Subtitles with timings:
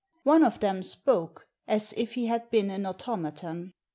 [0.23, 3.73] One of them spoke— as if he had been an automaton.